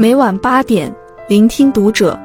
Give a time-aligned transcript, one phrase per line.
[0.00, 0.94] 每晚八点，
[1.26, 2.16] 聆听读者。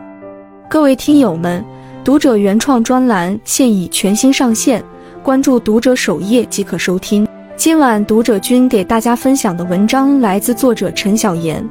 [0.69, 1.65] 各位听友们，
[2.03, 4.83] 读者原创专栏现已全新上线，
[5.23, 7.27] 关注读者首页即可收听。
[7.55, 11.67] 今晚读者君给大家分享的文章来自作者陈小妍，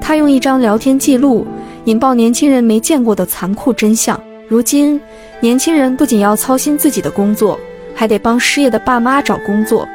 [0.00, 1.44] 他用一张聊天记录
[1.86, 4.16] 引爆年轻人没见过的残酷真相。
[4.46, 5.00] 如今，
[5.40, 7.58] 年轻人不仅要操心自己的工作，
[7.96, 9.88] 还得帮失业的爸妈找工作。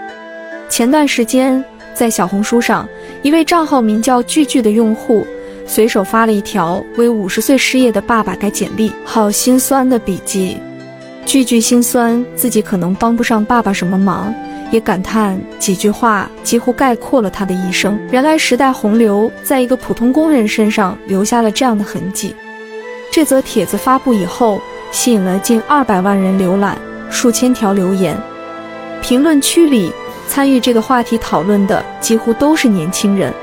[0.67, 1.63] 前段时间，
[1.93, 2.85] 在小红书上，
[3.23, 5.25] 一位账号名叫“句句”的用户
[5.67, 10.57] 随手发了一条为五十岁失业的爸爸改简历，好心酸的笔记。
[11.23, 14.33] 句句心酸自己可能帮不上爸爸什么忙，
[14.71, 17.97] 也感叹几句话几乎概括了他的一生。
[18.09, 22.35] 原来时代洪流在一个普通工人身上留下了这样的痕迹。
[23.11, 24.59] 这则帖子发布以后，
[24.91, 26.75] 吸引了近二百万人浏览，
[27.11, 28.17] 数千条留言，
[28.99, 29.93] 评论区里。
[30.31, 33.33] 参与这个话题讨论的几乎都是年轻人。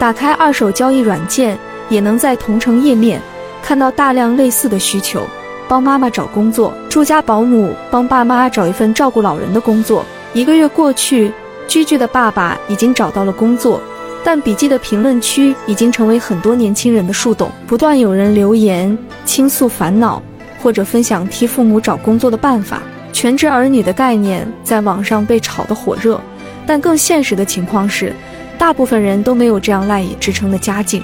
[0.00, 1.56] 打开二手交易软件，
[1.88, 3.22] 也能在同城页面
[3.62, 5.22] 看到大量类似的需求：
[5.68, 10.04] 帮妈妈找工作，住家保姆帮爸妈找一份照顾老人的工作。
[10.34, 11.32] 一个月过去，
[11.68, 13.80] 居居的爸爸已经找到了工作，
[14.24, 20.20] 但笔记的评论区已经成为很多年轻人的树洞，不断有人留言倾诉烦恼，
[20.60, 22.82] 或者分享替父母找工作的办法。
[23.18, 26.20] 全职儿女的概念在网上被炒得火热，
[26.64, 28.14] 但更现实的情况是，
[28.56, 31.02] 大部分人都没有这样赖以支撑的家境。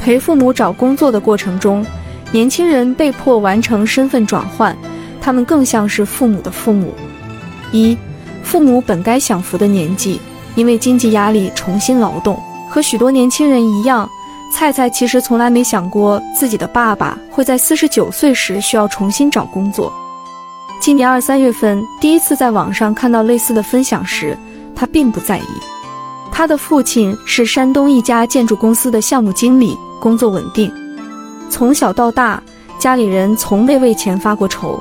[0.00, 1.84] 陪父母找工作的过程中，
[2.30, 4.76] 年轻人被迫完成身份转换，
[5.20, 6.94] 他们更像是父母的父母。
[7.72, 7.98] 一，
[8.44, 10.20] 父母本该享福的年纪，
[10.54, 12.40] 因为经济压力重新劳动。
[12.70, 14.08] 和许多年轻人一样，
[14.52, 19.92] 菜菜其实从来没想过自己的爸爸会在四十九岁时需要重新找工作。
[20.84, 24.36] 今年二三月份，第一次在网上看到类似的分享时，
[24.76, 25.46] 他并不在意。
[26.30, 30.70] 他的父亲是山东一家建筑公司的项目经理，工作稳定。
[31.48, 32.42] 从小到大，
[32.78, 34.78] 家里人从未为钱发过愁。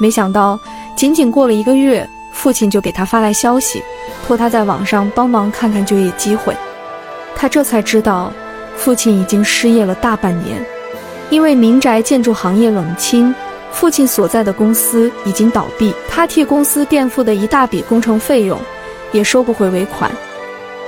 [0.00, 0.58] 没想到，
[0.96, 3.80] 仅仅过了一个月，父亲就给他发来消息，
[4.26, 6.52] 托他在网上帮忙看看就业机会。
[7.36, 8.32] 他这才知道，
[8.76, 10.60] 父亲已经失业了大半年，
[11.30, 13.32] 因为民宅建筑行业冷清。
[13.70, 18.58] 父亲所在的公司已经倒闭，他替公司垫付的一大笔工程费用
[19.12, 20.10] 也收不回尾款。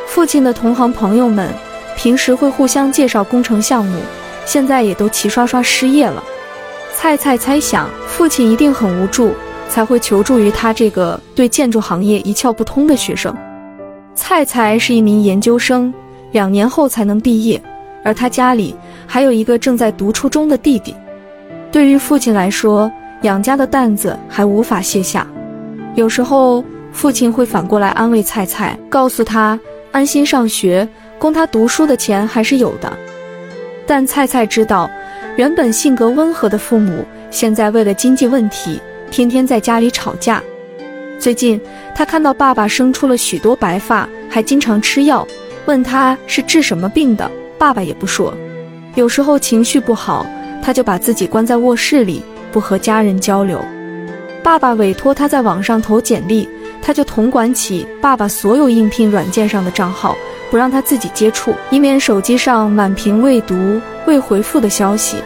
[0.07, 1.49] 父亲的同行朋友们
[1.97, 4.01] 平时会互相介绍工程项目，
[4.45, 6.23] 现在也都齐刷刷失业了。
[6.97, 9.33] 菜菜猜想，父亲一定很无助，
[9.69, 13.35] 才会求助于他这个对建筑行业一窍不通的学生。
[14.15, 15.95] 菜菜是一名研究生，
[16.33, 17.63] 两年后才能毕业，
[18.05, 18.75] 而他家里
[19.07, 20.95] 还有一个正在读初中的弟弟。
[21.73, 22.91] 对于父亲来说，
[23.23, 25.27] 养家的担子还无法卸下。
[25.95, 29.59] 有时候，父亲会反过来安慰菜菜，告诉他
[29.93, 30.87] 安心上学，
[31.19, 32.93] 供他读书的钱还是有的。
[33.87, 34.91] 但菜菜知道，
[35.37, 40.43] 原本性格温和的父母，现在为了经济问题，天天在家里吵架。
[41.21, 41.61] 最近，
[41.95, 45.25] 他看到爸爸生出了许多白发，还经常吃药，
[45.67, 48.35] 问他是治什么病的，爸爸也不说。
[48.97, 50.27] 有时候情绪不好。
[50.63, 52.23] 他就把自己关在卧室里，
[52.53, 53.65] 不和家人交流。
[54.43, 56.49] 爸爸委托他在网上投简历，
[56.81, 60.17] 他就统管起爸爸所有应聘软件上的账号，
[60.51, 65.17] 不让他自己接触，以免手机上满屏未读、未回复的消息，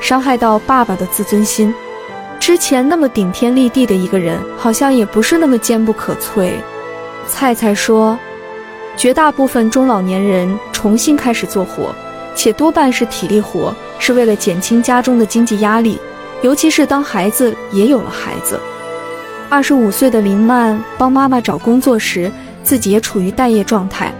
[0.00, 1.74] 伤害到爸爸的自尊心。
[2.38, 6.52] 之前那么顶天立地的一个人，好像也不是那么坚不可摧。
[7.28, 8.18] 菜菜说，
[8.96, 11.94] 绝大部分中老年人重新开始做活。
[12.34, 15.98] 且多半是体力活，是为了减轻家中的经济压力，
[16.42, 18.58] 尤其是当孩子也有了孩子。
[19.48, 22.30] 二十五岁的林曼帮妈妈找工作时，
[22.62, 24.12] 自己也处于待业状态。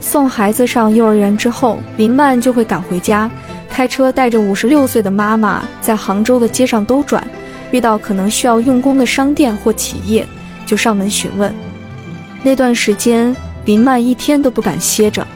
[0.00, 3.30] 送孩子上幼儿园之后，林曼就会赶回家，
[3.70, 7.26] 开车带着五十六岁的妈妈在杭州的街上兜转，
[7.70, 10.26] 遇到可能需要用工的商店或企业，
[10.66, 11.54] 就上门询问。
[12.42, 13.34] 那段时间，
[13.64, 15.26] 林曼一天都不敢歇着，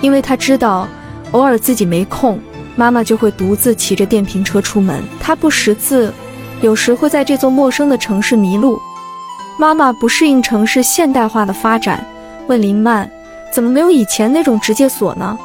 [0.00, 0.88] 因为她知道。
[1.32, 2.38] 偶尔自己没空，
[2.76, 5.02] 妈妈就会独自骑着电瓶车出门。
[5.20, 6.12] 她不识字，
[6.60, 8.80] 有时会在这座陌生的城市迷路。
[9.58, 12.04] 妈妈不适应城市现代化的发展，
[12.46, 13.08] 问林曼
[13.54, 15.38] ：“怎么没有以前那种直接锁呢？”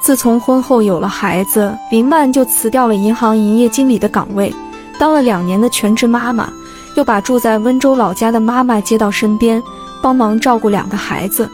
[0.00, 4.54] 自从婚后有了孩子，林曼就辞掉了银行营业经理的岗位，
[4.98, 6.48] 当了两年的全职妈妈，
[6.96, 9.60] 又把住在温州老家的妈妈接到身边，
[10.00, 11.50] 帮忙照顾两个孩子。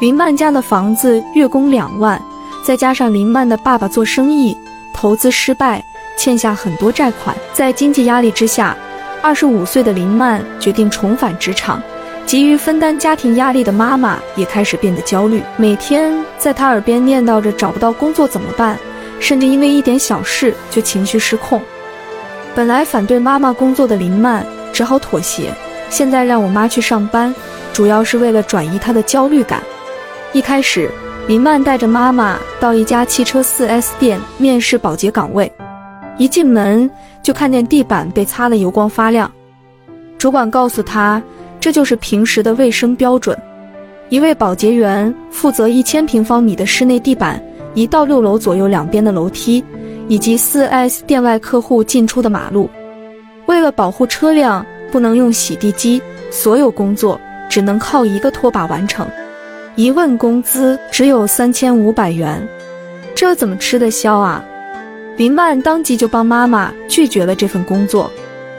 [0.00, 2.20] 林曼家的房子月供两万。
[2.62, 4.56] 再加上林曼的爸爸做生意
[4.92, 5.82] 投资失败，
[6.16, 8.76] 欠下很多债款，在经济压力之下，
[9.22, 11.82] 二十五岁的林曼决定重返职场，
[12.26, 18.78] 急于分担家庭压力的妈妈也开始变得焦虑，每天在她耳边念叨着找不到工作怎么办，
[19.18, 21.60] 甚至因为一点小事就情绪失控。
[22.54, 25.54] 本来反对妈妈工作的林曼只好妥协，
[25.88, 27.34] 现在让我妈去上班，
[27.72, 29.62] 主要是为了转移她的焦虑感。
[30.32, 30.90] 一开始，
[31.26, 35.50] 林曼带着妈妈到一家汽车 4S 店面试保洁岗位，
[36.18, 36.90] 一进门
[37.22, 39.30] 就看见地板被擦得油光发亮。
[40.18, 41.22] 主管告诉他。
[41.60, 43.38] 这就是平时的卫生标准。
[44.08, 47.38] 一位保洁员负责一千平方米的室内地板，
[47.74, 49.62] 一到六楼左右两边的楼梯，
[50.08, 52.70] 以及四 S 店外客户进出的马路。
[53.44, 56.00] 为了保护车辆，不能用洗地机，
[56.30, 57.20] 所有工作
[57.50, 59.06] 只能靠一个拖把完成。
[59.80, 62.46] 一问工资只有三千五百元，
[63.14, 64.44] 这怎么吃得消啊？
[65.16, 68.12] 林曼当即就帮妈妈拒绝了这份工作。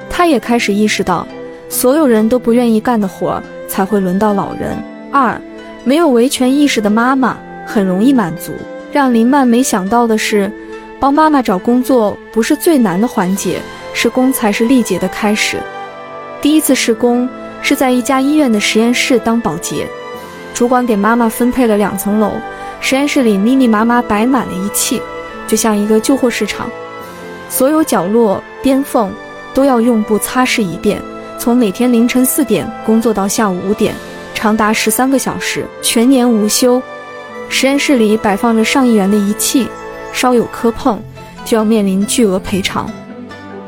[0.09, 1.27] 她也开始意识到。
[1.69, 4.75] 所有人都不愿意干的活，才会轮到老人。
[5.12, 5.39] 二，
[5.83, 8.53] 没有维权意识的妈妈很容易满足。
[8.91, 10.51] 让林曼没想到的是，
[11.00, 13.59] 帮妈妈找工作不是最难的环节，
[13.94, 15.57] 试工才是历劫的开始。
[16.41, 17.29] 第一次试工
[17.62, 19.88] 是在一家医院的实验室当保洁，
[20.61, 22.33] 主管给妈妈分配了两层楼，
[22.79, 25.01] 实验室里密密麻麻摆满了仪器，
[25.47, 26.69] 就像一个旧货市场，
[27.49, 29.11] 所有角落边缝
[29.55, 31.01] 都要用布擦拭一遍。
[31.39, 33.95] 从每天凌晨四点工作到下午五点，
[34.35, 36.79] 长达十三个小时，全年无休。
[37.49, 39.67] 实验室里摆放着上亿元的仪器，
[40.13, 41.01] 稍有磕碰
[41.43, 42.87] 就要面临巨额赔偿。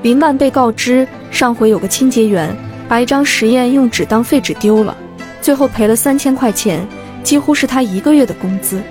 [0.03, 2.55] 林曼被告知，上回有个清洁员
[2.87, 4.95] 把一张实验用纸当废纸丢了，
[5.43, 6.87] 最后赔了三千块钱，
[7.21, 8.81] 几乎是他一个月的工资。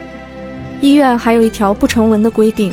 [0.83, 2.71] 医院还有一条不成文的规定，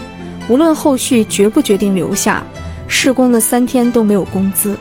[0.49, 2.43] 无论后续决不决定留下，
[2.89, 4.77] 试工的三天都没有工资。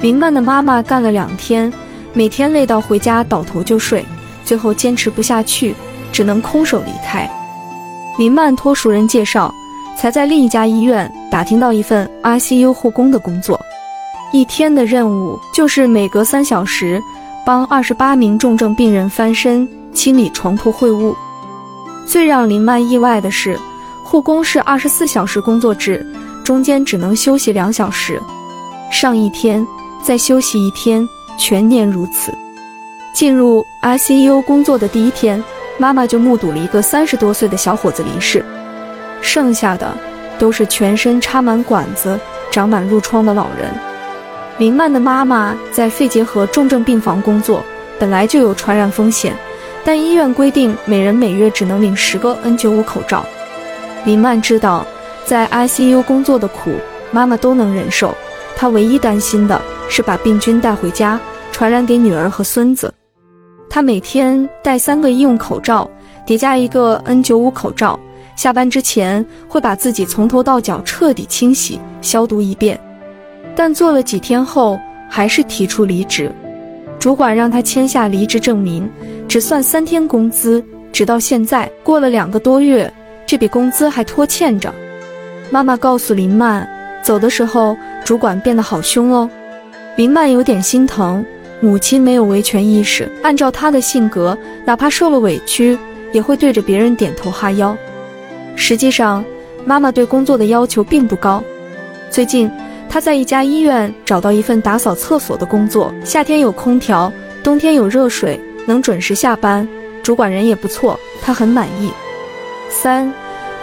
[0.00, 1.70] 林曼的妈妈干了两天，
[2.14, 4.02] 每天累到回家倒头就睡，
[4.42, 5.74] 最后坚持不下去，
[6.10, 7.30] 只能空手离开。
[8.18, 9.52] 林曼托熟人介绍，
[9.98, 13.60] 才在另一家医院打听到一份 ICU 护工的工作，
[14.32, 17.02] 一天的任务就是每隔三小时
[17.44, 21.14] 帮二十八名重症病人翻身、清理床铺秽物。
[22.06, 23.58] 最让林曼意外的是，
[24.04, 26.06] 护工是二十四小时工作制，
[26.44, 28.20] 中间只能休息两小时，
[28.90, 29.66] 上一天。
[30.02, 31.08] 再休息一天，
[31.38, 32.30] 全年如此。
[33.14, 35.42] 进入 ICU 工作的第一天，
[35.78, 38.44] 妈妈就目睹了一个三十多岁的小伙子离世，
[39.22, 39.96] 剩下的
[40.38, 42.20] 都是全身插满管子、
[42.50, 43.93] 长满褥疮的老人。
[44.58, 47.64] 林曼的妈妈在肺结核重症病房工作，
[47.98, 49.34] 本来就有传染风险，
[49.84, 53.26] 但医院规定每人每月只能领十个 N95 口罩。
[54.04, 54.86] 林曼知道，
[55.24, 56.72] 在 ICU 工作的苦，
[57.10, 58.14] 妈妈都能忍受，
[58.56, 59.60] 她唯一担心的。
[59.86, 61.20] 是把病菌带回家，
[61.52, 62.92] 传染给女儿和孙子。
[63.68, 65.88] 他每天戴三个医用口罩，
[66.24, 68.00] 叠加一个 N95 口罩。
[68.34, 72.80] 下班之前会把自己从头到脚彻底清洗、消毒一遍。
[73.56, 74.78] 但做了几天后，
[75.08, 76.30] 还是提出离职。
[76.98, 78.88] 主管让他签下离职证明，
[79.28, 80.64] 只算三天工资。
[80.92, 82.92] 直到现在，过了两个多月，
[83.26, 84.72] 这笔工资还拖欠着。
[85.50, 86.68] 妈妈告诉林曼，
[87.02, 89.28] 走的时候，主管变得好凶哦。
[89.96, 91.24] 林曼有点心疼，
[91.60, 93.10] 母亲没有维权意识。
[93.22, 95.76] 按照她的性格，哪怕受了委屈，
[96.12, 97.76] 也会对着别人点头哈腰。
[98.56, 99.24] 实际上，
[99.64, 101.42] 妈妈对工作的要求并不高。
[102.08, 102.48] 最近，
[102.94, 109.66] 他在一家医院找到一份打扫厕所的工作，夏天有空调，冬天有热水，能准时下班。
[110.00, 111.90] 主管人也不错，他很满意。
[112.70, 113.12] 三，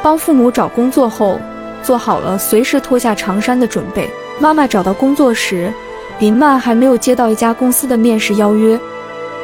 [0.03, 1.39] 帮父母找工作后，
[1.81, 4.09] 做好了随时脱下长衫的准备。
[4.37, 5.71] 妈妈找到工作时。
[6.19, 8.77] 林曼还没有接到一家公司的面试邀约，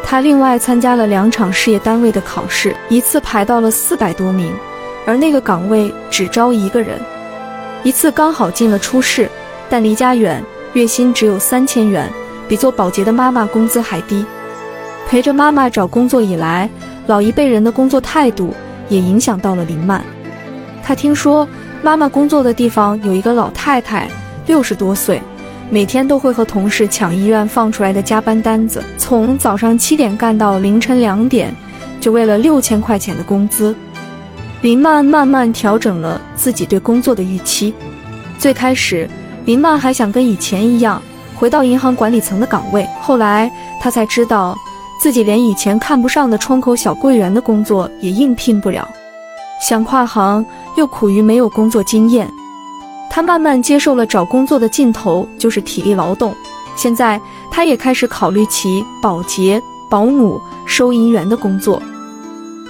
[0.03, 4.53] 他另外参加了两场事业单位的考试，一次排到了四百多名，
[5.06, 7.00] 而那个岗位只招一个人。
[7.84, 9.29] 一次刚好进了初试，
[9.70, 10.44] 但离家远，
[10.74, 12.10] 月薪只有三千元，
[12.48, 14.26] 比做保洁的妈妈工资还低。
[15.08, 16.70] 陪着妈妈找工作以来，
[17.08, 18.54] 老一辈人的工作态度
[18.90, 20.04] 也影响到了林曼。
[20.84, 21.48] 他听说
[21.82, 24.10] 妈妈工作的地方有一个老太太，
[24.46, 25.22] 六十多岁。
[25.70, 31.54] 每天都会和同事抢医院放出来的加班单子，从早上七点干到凌晨两点，
[32.00, 33.76] 就为了六千块钱的工资。
[34.62, 37.74] 林曼慢慢调整了自己对工作的预期。
[38.40, 39.10] 最开始，
[39.48, 41.01] 林曼还想跟以前一样
[41.34, 43.50] 回到银行管理层的岗位，后来
[43.80, 44.54] 他才知道
[45.01, 48.86] 自己连以前看不上的窗口小柜员的工作也应聘不了。
[49.66, 52.30] 想跨行，又苦于没有工作经验。
[53.10, 56.36] 他慢慢接受了找工作的尽头就是体力劳动，
[56.75, 61.82] 现在他也开始考虑起保洁、保姆、收银员的工作，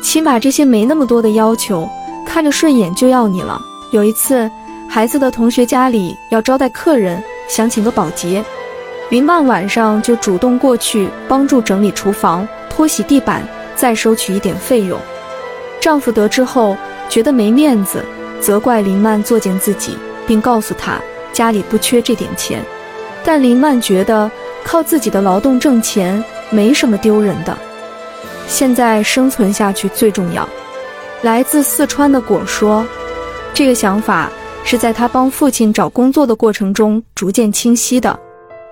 [0.03, 1.89] 起码这些没那么多的要求，
[2.23, 3.59] 看着顺眼就要你了。
[3.91, 4.49] 有一次，
[4.89, 8.43] 孩子的同学家里要招待客人，想请个保洁，
[9.09, 14.99] 林曼晚上就主动过去帮助整理厨房、拖洗地板，再收取一点费用。
[15.79, 16.75] 丈夫得知后
[17.09, 18.03] 觉得没面子，
[18.41, 20.99] 责怪林曼作践自己，并告诉她
[21.31, 22.63] 家里不缺这点钱。
[23.23, 24.31] 但林曼觉得
[24.63, 27.55] 靠自己的劳动挣钱没什么丢人的，
[28.47, 30.47] 现在生存下去最重要。
[31.21, 32.85] 来自四川的果说，
[33.53, 34.31] 这个想法
[34.69, 38.19] 是在他帮父亲找工作的过程中逐渐清晰的。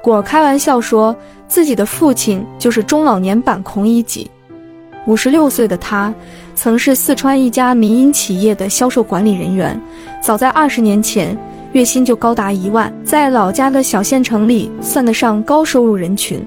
[0.04, 1.16] 果开玩笑说
[1.48, 4.30] 自己的父亲就是中老年版孔乙己。
[5.08, 6.14] 五十六岁的他，
[6.54, 9.82] 曾是四川一家民营企业的销售管理人员，
[10.22, 11.38] 早在二十年前。
[11.72, 16.46] 月薪就高达一万，在老家的小县城里算得上高收入人群。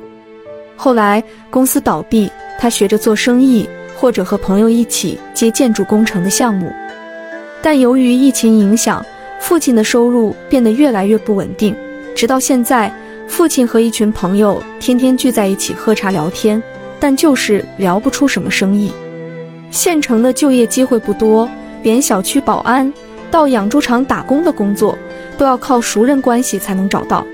[0.76, 6.71] 后来公司倒闭，他学着做生意，或者和朋友一起接建筑工程的项目。
[7.61, 9.05] 但由于疫情影响，
[9.40, 11.75] 父亲的收入变得越来越不稳定。
[12.14, 12.92] 直到现在，
[13.26, 16.62] 父亲和一群朋友天天聚在一起喝茶聊天，
[16.99, 18.92] 但就是聊不出什么生意。
[19.71, 21.49] 县城的就业机会不多，
[21.83, 22.92] 连小区保安。
[23.30, 24.97] 到养猪场打工的工作，
[25.37, 27.26] 都要靠熟人关系才能找到。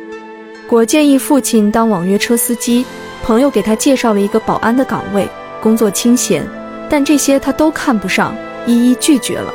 [0.67, 2.85] 果建议父亲当网约车司机，
[3.23, 5.29] 朋友给他介绍了一个保安的岗位，
[5.63, 6.45] 工作清闲，
[6.91, 8.35] 但这些他都看不上，
[8.67, 9.55] 一一拒绝了。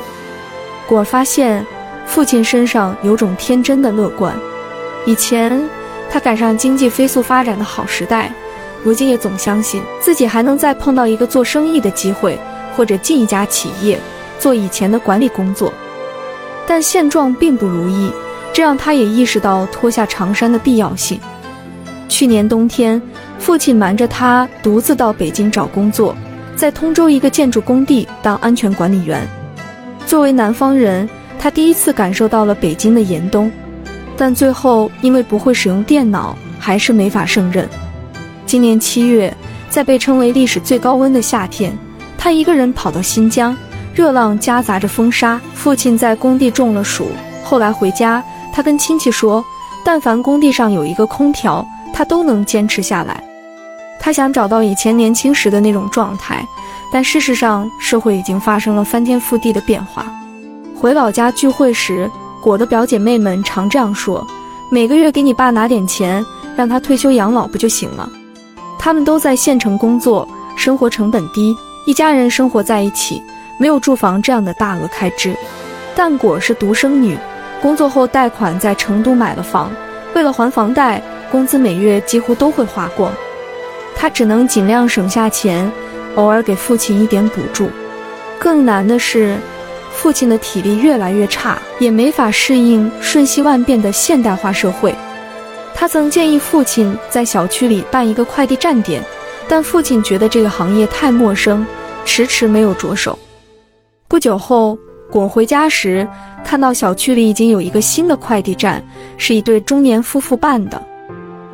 [0.87, 1.65] 果发现
[2.09, 4.35] 父亲身上有种天真的乐观，
[5.05, 5.61] 以前
[6.09, 8.33] 他赶上经济飞速发展的好时代，
[8.83, 12.37] 如今也总相信自己还能再碰到一个做生意的机会，
[12.75, 13.99] 或者进一家企业
[14.39, 15.71] 做以前的管理工作。
[16.65, 18.11] 但现状并不如意，
[18.51, 21.19] 这让他也意识到脱下长衫的必要性。
[22.09, 22.99] 去年冬天，
[23.37, 26.15] 父亲瞒着他独自到北京找工作，
[26.55, 29.25] 在通州一个建筑工地当安全管理员。
[30.07, 31.07] 作为南方人，
[31.39, 33.50] 他第一次感受到了北京的严冬，
[34.17, 37.67] 但最后因为不会使用电脑，还是没法胜任。
[38.46, 39.34] 今年七月，
[39.69, 41.75] 在被称为历史最高温的夏天，
[42.17, 43.55] 他一个人跑到新疆。
[43.96, 47.08] 热浪夹杂着风沙，父亲在工地中了暑。
[47.43, 49.43] 后来回家，他跟亲戚说，
[49.84, 53.22] 但凡工地上有一个空调，他都能坚持下来。
[54.00, 56.46] 他想找到以前年轻时的那种状态，
[56.93, 60.05] 但事实上，社会已经发生了翻天覆地的变化。
[60.79, 62.09] 回老家聚会时，
[62.41, 64.25] 果的表姐妹们常这样说
[64.71, 68.09] ：“每个月给你爸拿点钱，让他退休养老不就行了？”
[68.79, 71.53] 他们都在县城工作，生活成本低，
[71.86, 73.21] 一家人生活在一起。
[73.57, 75.36] 没有住房这样的大额开支，
[75.98, 77.17] 但果是独生女，
[77.62, 79.69] 工作后贷款在成都买了房，
[80.15, 83.12] 为了还房贷，工资每月几乎都会花光，
[83.98, 85.69] 她只能尽量省下钱，
[86.15, 87.69] 偶尔给父亲一点补助。
[88.39, 89.36] 更难的是，
[90.01, 94.95] 父亲的体力越来越差，也没法适应瞬息万变的现代化社会。
[95.75, 99.03] 他曾建议父亲在小区里办一个快递站点，
[99.45, 101.65] 但父亲觉得这个行业太陌生，
[102.05, 103.19] 迟迟没有着手。
[104.07, 104.79] 不久后，
[105.11, 106.07] 果回家时
[106.45, 108.81] 看到小区里已经有一个新的快递站，
[109.17, 110.81] 是一对中年夫妇办的。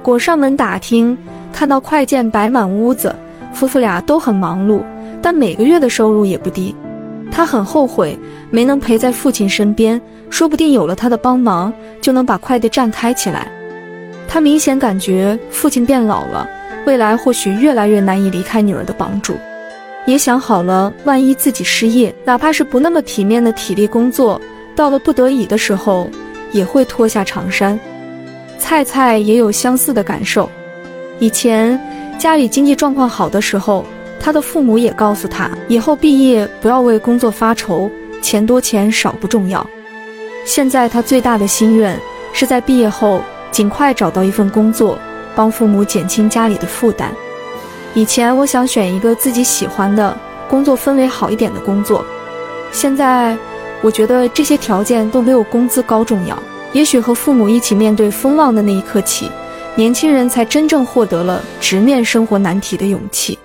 [0.04, 1.18] 果上门打听，
[1.52, 3.16] 看到快件摆满屋子，
[3.52, 4.84] 夫妇俩都很忙碌，
[5.20, 6.76] 但每个月的收入也不低。
[7.32, 8.18] 他很后悔
[8.50, 13.52] 没能陪在父亲身边，说不定有了他的帮忙，就能把快递站开起来。
[14.28, 16.48] 他明显感觉父亲变老了，
[16.86, 19.36] 未来或许越来越难以离开女儿的帮助。
[20.06, 24.40] 也想好了，万一自己失业，哪怕是不那么体面的体力工作，
[24.76, 26.10] 到了不得已的时候，
[26.52, 27.80] 也会脱下长衫。
[28.60, 30.50] 菜菜也有相似的感受。
[31.20, 31.80] 以前
[32.18, 33.86] 家里经济状况好的时候，
[34.26, 37.88] 他的父母也告诉他，以后毕业不要为工作发愁，
[38.24, 39.64] 钱多钱少不重要。
[40.46, 41.96] 现在他最大的心愿
[42.34, 44.98] 是在毕业后尽快找到一份工作，
[45.36, 47.14] 帮父母减轻家里的负担。
[47.94, 50.18] 以前我想选一个自己喜欢的
[50.50, 52.04] 工作氛围好一点的工作，
[52.72, 53.38] 现在
[53.84, 56.36] 我觉得这些条件都没有工资高重要。
[56.74, 59.30] 也许和父母一起面对风浪的那一刻起，
[59.76, 63.38] 年轻人才真正获得了直面生活难题的勇气。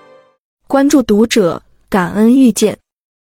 [0.71, 2.79] 关注读者，感恩遇见。